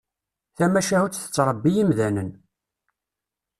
Tamacahut 0.57 1.15
tettrebbi 1.17 1.71
imdanen. 1.81 2.29